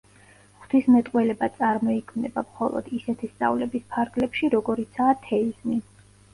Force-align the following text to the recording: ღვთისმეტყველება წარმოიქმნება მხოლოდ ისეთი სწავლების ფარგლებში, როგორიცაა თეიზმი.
ღვთისმეტყველება 0.61 1.49
წარმოიქმნება 1.57 2.45
მხოლოდ 2.47 2.91
ისეთი 3.01 3.31
სწავლების 3.35 3.87
ფარგლებში, 3.95 4.53
როგორიცაა 4.59 5.17
თეიზმი. 5.31 5.83